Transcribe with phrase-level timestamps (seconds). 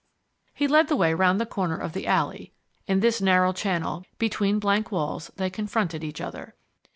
[0.55, 2.53] He led the way round the corner of the alley.
[2.87, 6.55] In this narrow channel, between blank walls, they confronted each other.